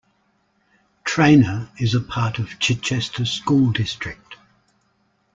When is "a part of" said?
1.93-2.57